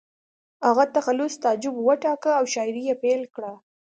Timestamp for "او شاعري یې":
2.39-2.95